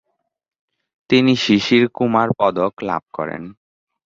তিনি 1.09 1.33
'শিশির 1.35 1.83
কুমার 1.89 2.27
পদক' 2.39 2.77
লাভ 2.89 3.03
করেন। 3.13 3.43